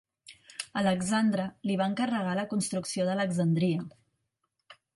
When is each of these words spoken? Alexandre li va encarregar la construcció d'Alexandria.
Alexandre 0.79 1.45
li 1.71 1.75
va 1.81 1.87
encarregar 1.93 2.33
la 2.41 2.47
construcció 2.55 3.07
d'Alexandria. 3.11 3.87